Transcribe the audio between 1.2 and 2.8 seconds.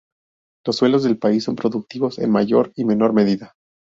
son productivos en mayor